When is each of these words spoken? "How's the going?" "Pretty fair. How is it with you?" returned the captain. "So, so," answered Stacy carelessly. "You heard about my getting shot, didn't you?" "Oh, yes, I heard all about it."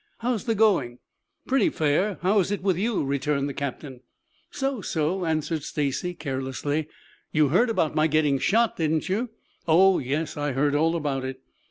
"How's 0.17 0.45
the 0.45 0.55
going?" 0.55 0.97
"Pretty 1.45 1.69
fair. 1.69 2.17
How 2.23 2.39
is 2.39 2.49
it 2.49 2.63
with 2.63 2.75
you?" 2.75 3.03
returned 3.03 3.47
the 3.47 3.53
captain. 3.53 3.99
"So, 4.49 4.81
so," 4.81 5.25
answered 5.25 5.61
Stacy 5.61 6.15
carelessly. 6.15 6.87
"You 7.31 7.49
heard 7.49 7.69
about 7.69 7.93
my 7.93 8.07
getting 8.07 8.39
shot, 8.39 8.77
didn't 8.77 9.09
you?" 9.09 9.29
"Oh, 9.67 9.99
yes, 9.99 10.37
I 10.37 10.53
heard 10.53 10.73
all 10.73 10.95
about 10.95 11.23
it." 11.23 11.41